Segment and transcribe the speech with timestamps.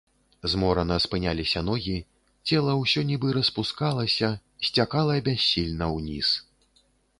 [0.51, 1.93] Зморана спыняліся ногі,
[2.47, 4.33] цела ўсё нібы распускалася,
[4.71, 6.35] сцякала бяссільна ўніз.